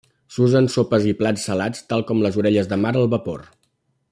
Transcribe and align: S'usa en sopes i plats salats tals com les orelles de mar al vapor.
S'usa 0.35 0.61
en 0.63 0.69
sopes 0.75 1.05
i 1.09 1.13
plats 1.19 1.43
salats 1.49 1.85
tals 1.93 2.07
com 2.09 2.25
les 2.27 2.41
orelles 2.45 2.73
de 2.73 2.81
mar 2.87 2.95
al 3.03 3.07
vapor. 3.17 3.45